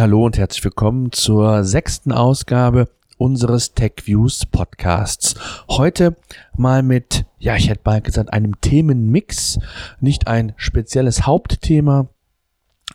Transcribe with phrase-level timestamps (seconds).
[0.00, 5.34] Hallo und herzlich willkommen zur sechsten Ausgabe unseres TechViews Podcasts.
[5.68, 6.16] Heute
[6.56, 9.58] mal mit, ja, ich hätte bald gesagt, einem Themenmix,
[10.00, 12.08] nicht ein spezielles Hauptthema,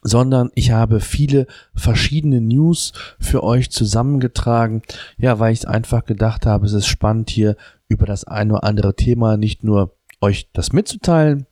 [0.01, 1.45] sondern ich habe viele
[1.75, 4.81] verschiedene News für euch zusammengetragen.
[5.19, 7.55] Ja, weil ich einfach gedacht habe, es ist spannend hier
[7.87, 11.45] über das ein oder andere Thema nicht nur euch das mitzuteilen,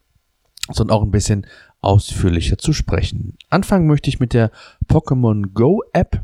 [0.72, 1.46] sondern auch ein bisschen
[1.84, 3.38] ausführlicher zu sprechen.
[3.50, 4.52] Anfangen möchte ich mit der
[4.88, 6.24] Pokémon Go App,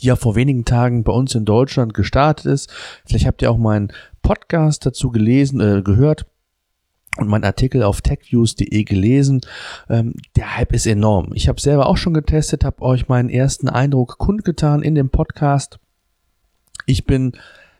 [0.00, 2.70] die ja vor wenigen Tagen bei uns in Deutschland gestartet ist.
[3.06, 6.26] Vielleicht habt ihr auch meinen Podcast dazu gelesen, äh, gehört
[7.18, 9.40] und meinen Artikel auf techviews.de gelesen.
[9.88, 11.30] Ähm, der Hype ist enorm.
[11.34, 15.78] Ich habe selber auch schon getestet, habe euch meinen ersten Eindruck kundgetan in dem Podcast.
[16.86, 17.32] Ich bin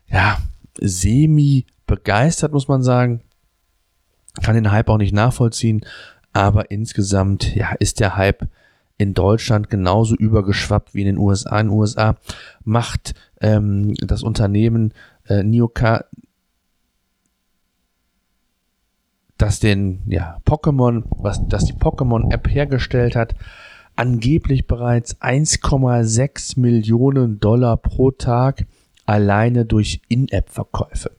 [0.07, 0.39] ja
[0.81, 3.23] semi begeistert, muss man sagen.
[4.43, 5.85] Kann den Hype auch nicht nachvollziehen,
[6.39, 8.47] aber insgesamt ja ist der Hype
[8.97, 11.59] in Deutschland genauso übergeschwappt wie in den USA.
[11.59, 12.15] In den USA
[12.63, 14.95] macht ähm, das Unternehmen
[15.27, 16.05] äh, Nioka,
[19.37, 23.35] das den ja, Pokémon, was das die Pokémon App hergestellt hat,
[23.97, 28.67] angeblich bereits 1,6 Millionen Dollar pro Tag
[29.07, 31.11] alleine durch In-App-Verkäufe.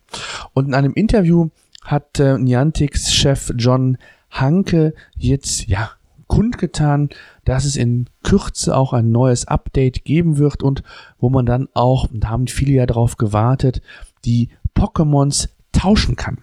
[0.53, 1.49] Und in einem Interview
[1.83, 3.97] hat äh, Niantics Chef John
[4.29, 5.91] Hanke jetzt ja
[6.27, 7.09] kundgetan,
[7.43, 10.83] dass es in Kürze auch ein neues Update geben wird und
[11.17, 13.81] wo man dann auch, da haben viele ja darauf gewartet,
[14.25, 16.37] die Pokémons tauschen kann.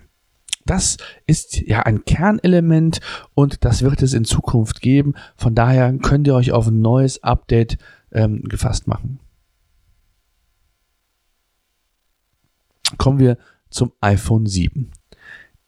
[0.66, 3.00] Das ist ja ein Kernelement
[3.34, 5.14] und das wird es in Zukunft geben.
[5.36, 7.78] Von daher könnt ihr euch auf ein neues Update
[8.10, 9.20] ähm, gefasst machen.
[12.98, 13.38] Kommen wir
[13.70, 14.90] zum iPhone 7.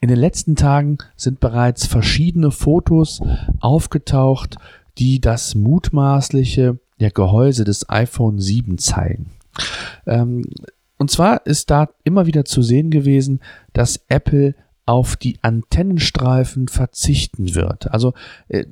[0.00, 3.20] In den letzten Tagen sind bereits verschiedene Fotos
[3.60, 4.56] aufgetaucht,
[4.98, 9.26] die das mutmaßliche ja, Gehäuse des iPhone 7 zeigen.
[10.06, 10.44] Ähm,
[10.98, 13.40] und zwar ist da immer wieder zu sehen gewesen,
[13.72, 14.54] dass Apple
[14.86, 17.90] auf die Antennenstreifen verzichten wird.
[17.92, 18.14] Also
[18.48, 18.64] äh,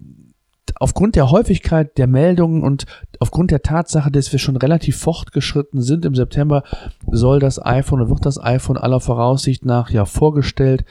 [0.77, 2.87] aufgrund der Häufigkeit der Meldungen und
[3.21, 6.63] aufgrund der Tatsache, dass wir schon relativ fortgeschritten sind im September,
[7.11, 10.85] soll das iPhone und wird das iPhone aller Voraussicht nach ja vorgestellt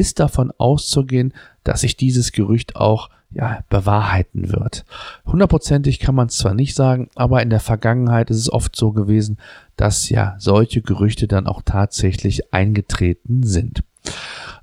[0.00, 4.86] ist davon auszugehen, dass sich dieses Gerücht auch ja, bewahrheiten wird.
[5.26, 8.92] Hundertprozentig kann man es zwar nicht sagen, aber in der Vergangenheit ist es oft so
[8.92, 9.38] gewesen,
[9.76, 13.84] dass ja solche Gerüchte dann auch tatsächlich eingetreten sind.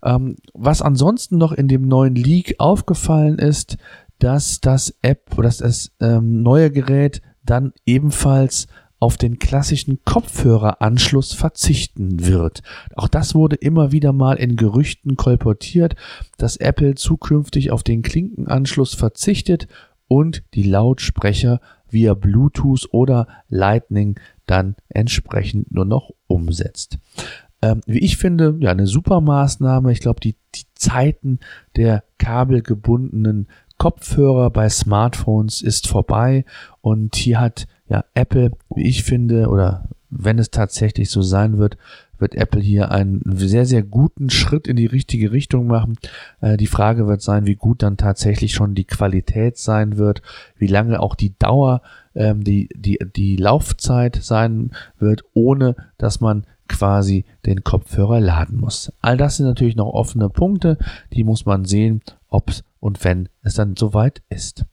[0.04, 3.78] Ähm, was ansonsten noch in dem neuen Leak aufgefallen ist,
[4.20, 8.68] dass das App oder das ähm, neue Gerät dann ebenfalls
[9.00, 12.62] auf den klassischen Kopfhöreranschluss verzichten wird.
[12.96, 15.96] Auch das wurde immer wieder mal in Gerüchten kolportiert,
[16.38, 19.68] dass Apple zukünftig auf den Klinkenanschluss verzichtet
[20.08, 27.00] und die Lautsprecher via Bluetooth oder Lightning dann entsprechend nur noch umsetzt.
[27.62, 29.92] Ähm, wie ich finde, ja, eine super Maßnahme.
[29.92, 31.40] Ich glaube, die, die Zeiten
[31.76, 33.48] der kabelgebundenen
[33.78, 36.46] Kopfhörer bei Smartphones ist vorbei
[36.82, 41.78] und hier hat ja Apple, wie ich finde, oder wenn es tatsächlich so sein wird,
[42.20, 45.98] wird Apple hier einen sehr, sehr guten Schritt in die richtige Richtung machen.
[46.42, 50.22] Äh, die Frage wird sein, wie gut dann tatsächlich schon die Qualität sein wird,
[50.58, 51.82] wie lange auch die Dauer,
[52.16, 58.92] ähm, die, die, die Laufzeit sein wird, ohne dass man quasi den Kopfhörer laden muss.
[59.02, 60.78] All das sind natürlich noch offene Punkte,
[61.14, 64.66] die muss man sehen, ob und wenn es dann soweit ist.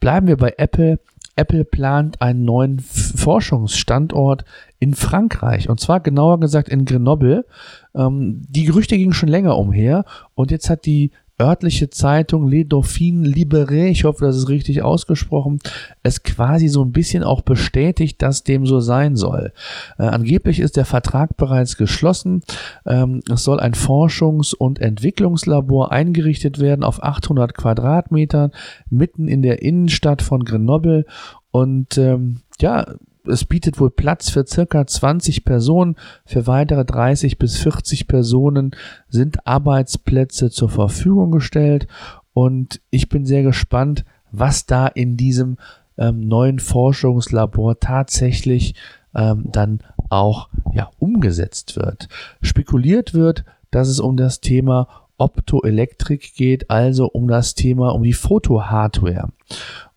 [0.00, 0.98] Bleiben wir bei Apple.
[1.36, 4.44] Apple plant einen neuen Forschungsstandort
[4.78, 7.46] in Frankreich und zwar genauer gesagt in Grenoble.
[7.94, 10.04] Ähm, die Gerüchte gingen schon länger umher
[10.34, 15.58] und jetzt hat die örtliche Zeitung Les Dauphines Libéré, ich hoffe, das ist richtig ausgesprochen,
[16.02, 19.52] es quasi so ein bisschen auch bestätigt, dass dem so sein soll.
[19.98, 22.42] Äh, angeblich ist der Vertrag bereits geschlossen.
[22.86, 28.52] Ähm, es soll ein Forschungs- und Entwicklungslabor eingerichtet werden auf 800 Quadratmetern
[28.90, 31.06] mitten in der Innenstadt von Grenoble
[31.50, 32.86] und ähm, ja,
[33.30, 35.96] es bietet wohl Platz für circa 20 Personen.
[36.24, 38.72] Für weitere 30 bis 40 Personen
[39.08, 41.86] sind Arbeitsplätze zur Verfügung gestellt.
[42.32, 45.56] Und ich bin sehr gespannt, was da in diesem
[45.98, 48.74] ähm, neuen Forschungslabor tatsächlich
[49.14, 52.08] ähm, dann auch ja, umgesetzt wird.
[52.42, 54.88] Spekuliert wird, dass es um das Thema
[55.18, 59.28] Optoelektrik geht, also um das Thema um die Fotohardware.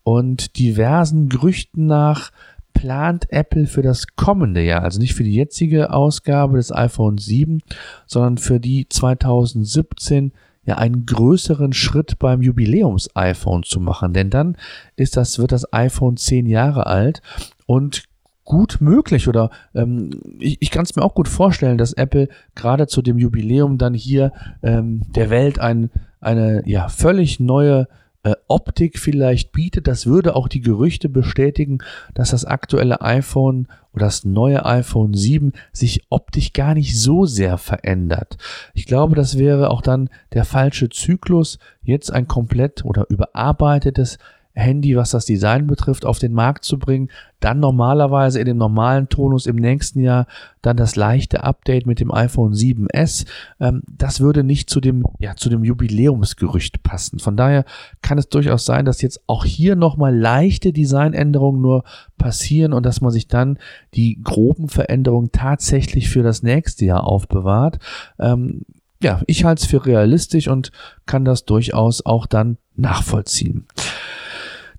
[0.02, 2.30] Und diversen Gerüchten nach
[2.74, 7.62] plant Apple für das kommende Jahr, also nicht für die jetzige Ausgabe des iPhone 7,
[8.06, 10.32] sondern für die 2017
[10.66, 14.12] ja einen größeren Schritt beim Jubiläums-iPhone zu machen.
[14.12, 14.56] Denn dann
[14.96, 17.22] ist das, wird das iPhone zehn Jahre alt
[17.66, 18.04] und
[18.44, 22.86] gut möglich oder ähm, ich, ich kann es mir auch gut vorstellen, dass Apple gerade
[22.86, 24.32] zu dem Jubiläum dann hier
[24.62, 25.90] ähm, der Welt ein,
[26.20, 27.88] eine ja völlig neue
[28.24, 29.86] äh, Optik vielleicht bietet.
[29.86, 31.78] Das würde auch die Gerüchte bestätigen,
[32.14, 37.58] dass das aktuelle iPhone oder das neue iPhone 7 sich optisch gar nicht so sehr
[37.58, 38.36] verändert.
[38.72, 44.18] Ich glaube, das wäre auch dann der falsche Zyklus, jetzt ein komplett oder überarbeitetes
[44.54, 47.10] Handy, was das Design betrifft, auf den Markt zu bringen.
[47.40, 50.26] Dann normalerweise in dem normalen Tonus im nächsten Jahr
[50.62, 53.26] dann das leichte Update mit dem iPhone 7S.
[53.60, 57.18] Ähm, das würde nicht zu dem, ja, zu dem Jubiläumsgerücht passen.
[57.18, 57.64] Von daher
[58.00, 61.82] kann es durchaus sein, dass jetzt auch hier nochmal leichte Designänderungen nur
[62.16, 63.58] passieren und dass man sich dann
[63.94, 67.80] die groben Veränderungen tatsächlich für das nächste Jahr aufbewahrt.
[68.20, 68.62] Ähm,
[69.02, 70.70] ja, ich halte es für realistisch und
[71.04, 73.66] kann das durchaus auch dann nachvollziehen.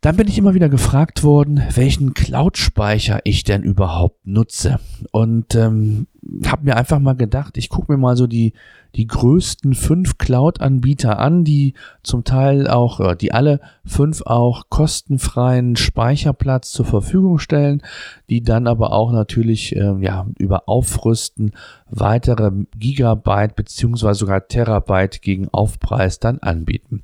[0.06, 4.80] Dann bin ich immer wieder gefragt worden, welchen Cloud-Speicher ich denn überhaupt nutze.
[5.10, 6.06] Und ähm,
[6.46, 8.54] habe mir einfach mal gedacht, ich gucke mir mal so die,
[8.94, 11.74] die größten fünf Cloud-Anbieter an, die
[12.04, 17.81] zum Teil auch, äh, die alle fünf auch kostenfreien Speicherplatz zur Verfügung stellen,
[18.30, 21.54] die dann aber auch natürlich äh, ja, über Aufrüsten
[21.90, 27.01] weitere Gigabyte beziehungsweise sogar Terabyte gegen Aufpreis dann anbieten.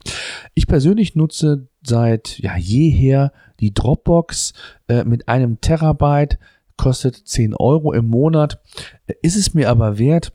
[0.53, 4.53] Ich persönlich nutze seit ja, jeher die Dropbox
[4.87, 6.37] äh, mit einem Terabyte,
[6.77, 8.59] kostet 10 Euro im Monat,
[9.21, 10.33] ist es mir aber wert,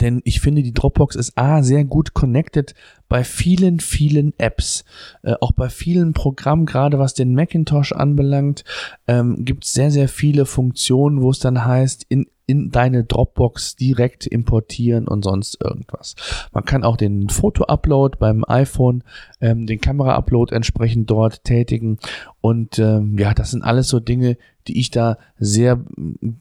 [0.00, 2.74] denn ich finde, die Dropbox ist A, sehr gut connected
[3.08, 4.84] bei vielen, vielen Apps.
[5.22, 8.64] Äh, auch bei vielen Programmen, gerade was den Macintosh anbelangt,
[9.06, 13.76] ähm, gibt es sehr, sehr viele Funktionen, wo es dann heißt, in in deine Dropbox
[13.76, 16.14] direkt importieren und sonst irgendwas.
[16.52, 19.02] Man kann auch den Foto-Upload beim iPhone,
[19.40, 21.98] ähm, den Kamera-Upload entsprechend dort tätigen.
[22.40, 24.36] Und ähm, ja, das sind alles so Dinge,
[24.66, 25.80] die ich da sehr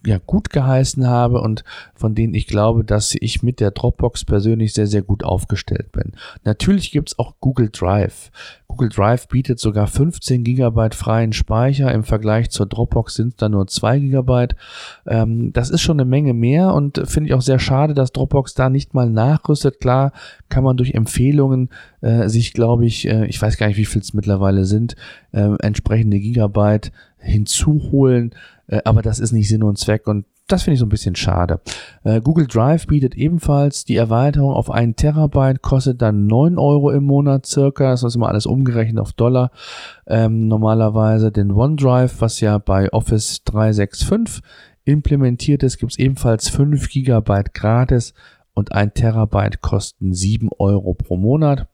[0.06, 1.64] ja, gut geheißen habe und
[1.94, 6.14] von denen ich glaube, dass ich mit der Dropbox persönlich sehr, sehr gut aufgestellt bin.
[6.54, 8.30] Natürlich gibt's auch Google Drive.
[8.68, 11.92] Google Drive bietet sogar 15 Gigabyte freien Speicher.
[11.92, 14.56] Im Vergleich zur Dropbox sind da nur 2 Gigabyte.
[15.08, 18.54] Ähm, das ist schon eine Menge mehr und finde ich auch sehr schade, dass Dropbox
[18.54, 19.80] da nicht mal nachrüstet.
[19.80, 20.12] Klar
[20.50, 21.70] kann man durch Empfehlungen
[22.02, 24.96] äh, sich, glaube ich, äh, ich weiß gar nicht, wie viel es mittlerweile sind,
[25.32, 28.36] äh, entsprechende Gigabyte hinzuholen,
[28.68, 31.16] äh, aber das ist nicht Sinn und Zweck und das finde ich so ein bisschen
[31.16, 31.60] schade.
[32.04, 37.06] Äh, Google Drive bietet ebenfalls die Erweiterung auf einen Terabyte, kostet dann 9 Euro im
[37.06, 37.90] Monat circa.
[37.90, 39.50] Das ist immer alles umgerechnet auf Dollar.
[40.06, 44.44] Ähm, normalerweise den OneDrive, was ja bei Office 365
[44.86, 48.14] implementiert ist, gibt es ebenfalls 5 Gigabyte gratis
[48.54, 51.68] und ein Terabyte kosten 7 Euro pro Monat.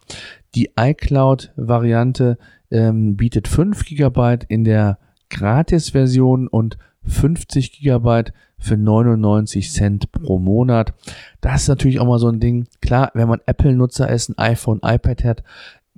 [0.55, 2.37] Die iCloud-Variante
[2.71, 4.99] ähm, bietet 5 Gigabyte in der
[5.29, 6.77] Gratis-Version und
[7.09, 10.93] 50 Gigabyte für 99 Cent pro Monat.
[11.41, 12.67] Das ist natürlich auch mal so ein Ding.
[12.81, 15.43] Klar, wenn man Apple-Nutzer ist, ein iPhone, iPad hat,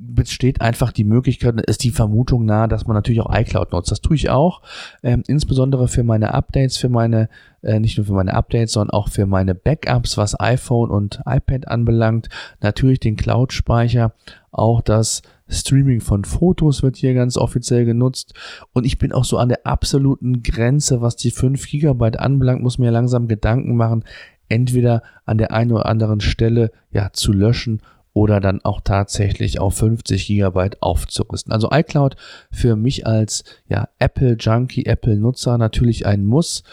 [0.01, 3.91] besteht einfach die Möglichkeit, ist die Vermutung nahe, dass man natürlich auch iCloud nutzt.
[3.91, 4.61] Das tue ich auch,
[5.03, 7.29] ähm, insbesondere für meine Updates, für meine,
[7.61, 11.67] äh, nicht nur für meine Updates, sondern auch für meine Backups, was iPhone und iPad
[11.67, 12.29] anbelangt.
[12.61, 14.13] Natürlich den Cloud-Speicher,
[14.51, 18.33] auch das Streaming von Fotos wird hier ganz offiziell genutzt.
[18.73, 22.77] Und ich bin auch so an der absoluten Grenze, was die 5 GB anbelangt, muss
[22.77, 24.03] mir langsam Gedanken machen,
[24.49, 27.81] entweder an der einen oder anderen Stelle ja zu löschen
[28.13, 31.53] oder dann auch tatsächlich auf 50 GB aufzurüsten.
[31.53, 32.15] Also iCloud
[32.51, 36.63] für mich als ja, Apple Junkie, Apple Nutzer natürlich ein Muss.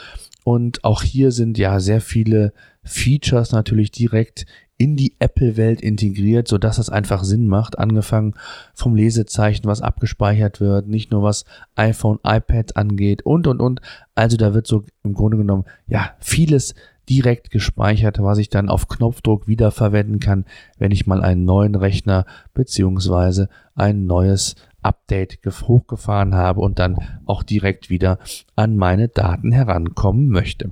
[0.45, 4.47] Und auch hier sind ja sehr viele Features natürlich direkt
[4.79, 7.79] in die Apple-Welt integriert, so dass es einfach Sinn macht.
[7.79, 8.35] Angefangen
[8.75, 11.45] vom Lesezeichen, was abgespeichert wird, nicht nur was
[11.75, 13.81] iPhone, iPad angeht und, und, und.
[14.15, 16.75] Also da wird so im Grunde genommen, ja, vieles
[17.09, 20.45] direkt gespeichert, was ich dann auf Knopfdruck wiederverwenden kann,
[20.79, 27.43] wenn ich mal einen neuen Rechner beziehungsweise ein neues Update hochgefahren habe und dann auch
[27.43, 28.19] direkt wieder
[28.55, 30.71] an meine Daten herankommen möchte.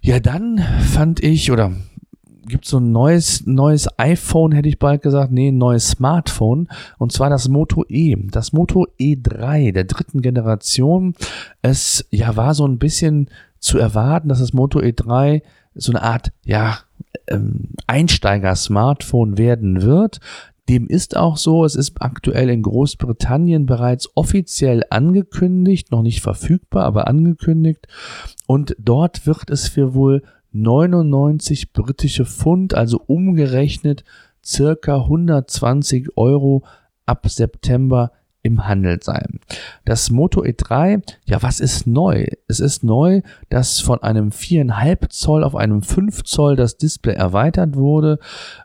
[0.00, 1.72] Ja, dann fand ich oder
[2.46, 6.68] gibt so ein neues, neues iPhone, hätte ich bald gesagt, nee, ein neues Smartphone,
[6.98, 8.16] und zwar das Moto E.
[8.30, 11.14] Das Moto E3 der dritten Generation.
[11.62, 15.42] Es ja war so ein bisschen zu erwarten, dass das Moto E3
[15.74, 16.78] so eine Art, ja,
[17.28, 20.20] ähm, Einsteiger-Smartphone werden wird.
[20.68, 26.84] Dem ist auch so, es ist aktuell in Großbritannien bereits offiziell angekündigt, noch nicht verfügbar,
[26.84, 27.88] aber angekündigt.
[28.46, 30.22] Und dort wird es für wohl
[30.52, 34.04] 99 britische Pfund, also umgerechnet
[34.44, 36.64] circa 120 Euro
[37.06, 39.38] ab September im Handel sein.
[39.84, 42.26] Das Moto E3, ja, was ist neu?
[42.48, 47.76] Es ist neu, dass von einem 4,5 Zoll auf einem 5 Zoll das Display erweitert
[47.76, 48.18] wurde,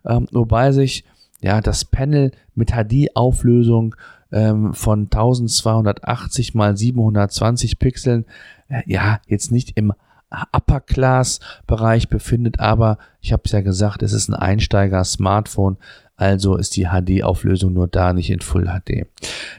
[0.05, 1.03] ähm, wobei sich
[1.41, 3.95] ja das Panel mit HD-Auflösung
[4.31, 8.25] ähm, von 1280 mal 720 Pixeln,
[8.69, 9.93] äh, ja, jetzt nicht im
[10.29, 15.77] Upper Class Bereich befindet, aber ich habe es ja gesagt, es ist ein Einsteiger Smartphone,
[16.15, 19.05] also ist die HD-Auflösung nur da nicht in Full HD.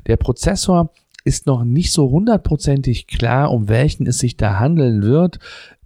[0.07, 0.91] Der Prozessor
[1.25, 5.39] ist noch nicht so hundertprozentig klar, um welchen es sich da handeln wird.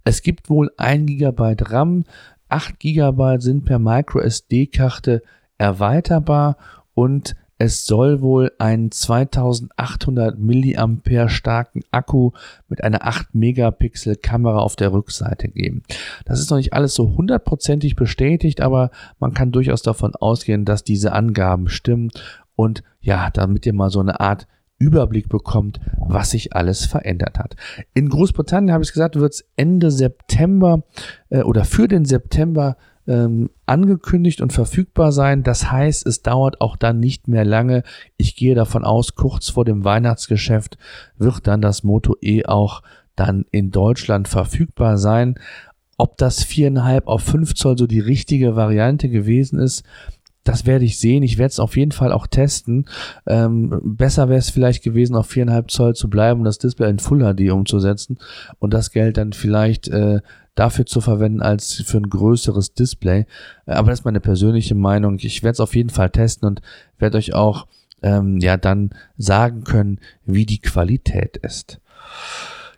[0.03, 2.05] Es gibt wohl 1 GB RAM,
[2.49, 5.21] 8 GB sind per MicroSD-Karte
[5.57, 6.57] erweiterbar
[6.93, 12.31] und es soll wohl einen 2800 mAh starken Akku
[12.67, 15.83] mit einer 8 Megapixel Kamera auf der Rückseite geben.
[16.25, 20.83] Das ist noch nicht alles so hundertprozentig bestätigt, aber man kann durchaus davon ausgehen, dass
[20.83, 22.11] diese Angaben stimmen
[22.55, 24.47] und ja, damit ihr mal so eine Art
[24.79, 27.55] Überblick bekommt, was sich alles verändert hat.
[27.93, 30.83] In Großbritannien, habe ich gesagt, wird es Ende September
[31.29, 32.75] äh, oder für den September
[33.07, 35.43] ähm, angekündigt und verfügbar sein.
[35.43, 37.83] Das heißt, es dauert auch dann nicht mehr lange.
[38.17, 40.77] Ich gehe davon aus, kurz vor dem Weihnachtsgeschäft
[41.17, 42.81] wird dann das Moto E auch
[43.15, 45.35] dann in Deutschland verfügbar sein.
[45.97, 49.83] Ob das 4,5 auf 5 Zoll so die richtige Variante gewesen ist,
[50.43, 51.23] das werde ich sehen.
[51.23, 52.85] Ich werde es auf jeden Fall auch testen.
[53.25, 56.99] Ähm, besser wäre es vielleicht gewesen, auf 4,5 Zoll zu bleiben und das Display in
[56.99, 58.17] Full HD umzusetzen
[58.59, 60.21] und das Geld dann vielleicht äh,
[60.55, 63.25] dafür zu verwenden als für ein größeres Display.
[63.65, 65.17] Äh, aber das ist meine persönliche Meinung.
[65.19, 66.61] Ich werde es auf jeden Fall testen und
[66.97, 67.67] werde euch auch
[68.01, 71.79] ähm, ja dann sagen können, wie die Qualität ist.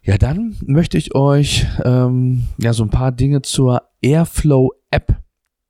[0.03, 5.15] Ja, dann möchte ich euch ähm, ja so ein paar Dinge zur Airflow App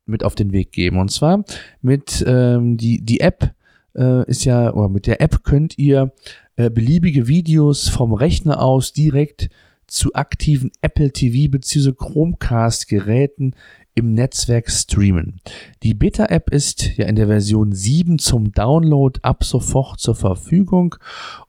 [0.05, 0.99] mit auf den Weg geben.
[0.99, 1.45] Und zwar
[1.81, 3.55] mit ähm, die, die App
[3.95, 6.11] äh, ist ja, oder mit der App könnt ihr
[6.57, 9.49] äh, beliebige Videos vom Rechner aus direkt
[9.87, 11.93] zu aktiven Apple TV bzw.
[11.93, 13.53] Chromecast Geräten
[13.93, 15.39] im Netzwerk streamen.
[15.83, 20.95] Die Beta-App ist ja in der Version 7 zum Download ab sofort zur Verfügung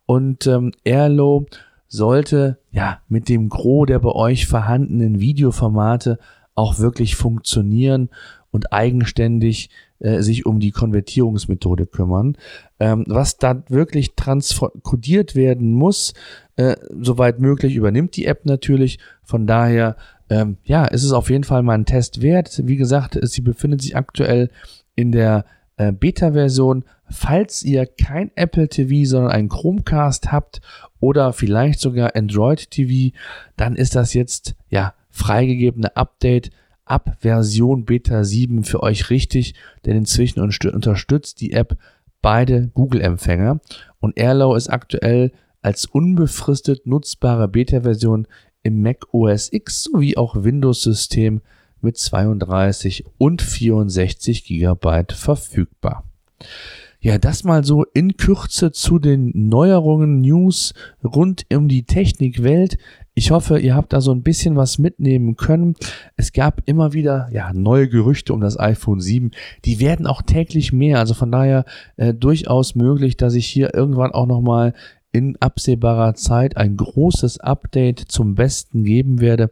[0.06, 1.46] und ähm, Airlow
[1.88, 6.18] sollte ja mit dem Gros der bei euch vorhandenen Videoformate
[6.54, 8.08] auch wirklich funktionieren
[8.50, 12.36] und eigenständig äh, sich um die Konvertierungsmethode kümmern.
[12.80, 16.14] Ähm, was da wirklich transkodiert werden muss,
[16.56, 18.98] äh, soweit möglich, übernimmt die App natürlich.
[19.22, 19.96] Von daher,
[20.30, 22.62] ähm, ja, ist es auf jeden Fall mal ein Test wert.
[22.64, 24.50] Wie gesagt, sie befindet sich aktuell
[24.94, 25.44] in der
[25.76, 26.84] äh, Beta-Version.
[27.08, 30.60] Falls ihr kein Apple TV, sondern ein Chromecast habt
[30.98, 33.14] oder vielleicht sogar Android TV,
[33.56, 36.50] dann ist das jetzt ja freigegebene Update
[36.84, 41.76] ab Version Beta 7 für euch richtig, denn inzwischen unterstützt die App
[42.22, 43.60] beide Google-Empfänger
[44.00, 45.32] und Airlow ist aktuell
[45.66, 48.28] als unbefristet nutzbare Beta-Version
[48.62, 51.40] im Mac OS X sowie auch Windows-System
[51.80, 56.04] mit 32 und 64 GB verfügbar.
[57.00, 62.78] Ja, das mal so in Kürze zu den Neuerungen, News rund um die Technikwelt.
[63.14, 65.74] Ich hoffe, ihr habt da so ein bisschen was mitnehmen können.
[66.16, 69.30] Es gab immer wieder ja, neue Gerüchte um das iPhone 7.
[69.64, 70.98] Die werden auch täglich mehr.
[70.98, 71.64] Also von daher
[71.96, 74.74] äh, durchaus möglich, dass ich hier irgendwann auch nochmal
[75.16, 79.50] in absehbarer Zeit ein großes Update zum Besten geben werde,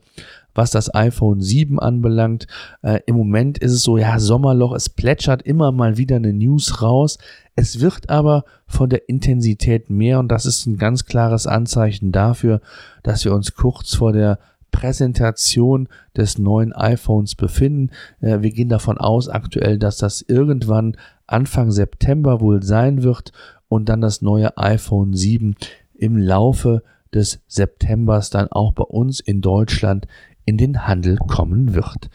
[0.54, 2.46] was das iPhone 7 anbelangt.
[2.82, 6.82] Äh, Im Moment ist es so, ja, Sommerloch, es plätschert immer mal wieder eine News
[6.82, 7.16] raus.
[7.56, 12.60] Es wird aber von der Intensität mehr und das ist ein ganz klares Anzeichen dafür,
[13.02, 14.38] dass wir uns kurz vor der
[14.70, 17.90] Präsentation des neuen iPhones befinden.
[18.20, 23.32] Äh, wir gehen davon aus aktuell, dass das irgendwann Anfang September wohl sein wird
[23.74, 25.56] und dann das neue iPhone 7
[25.94, 30.06] im Laufe des Septembers dann auch bei uns in Deutschland
[30.44, 32.08] in den Handel kommen wird.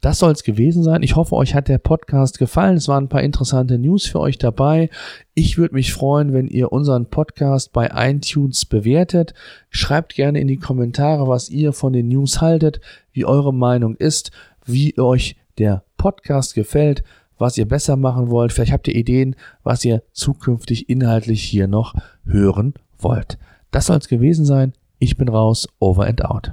[0.00, 1.04] Das soll es gewesen sein.
[1.04, 2.76] Ich hoffe, euch hat der Podcast gefallen.
[2.76, 4.90] Es waren ein paar interessante News für euch dabei.
[5.34, 9.34] Ich würde mich freuen, wenn ihr unseren Podcast bei iTunes bewertet.
[9.70, 12.80] Schreibt gerne in die Kommentare, was ihr von den News haltet,
[13.12, 14.32] wie eure Meinung ist,
[14.66, 17.04] wie euch der Podcast gefällt,
[17.38, 18.52] was ihr besser machen wollt.
[18.52, 23.38] Vielleicht habt ihr Ideen, was ihr zukünftig inhaltlich hier noch hören wollt.
[23.70, 24.72] Das soll es gewesen sein.
[24.98, 25.68] Ich bin raus.
[25.80, 26.52] Over and out.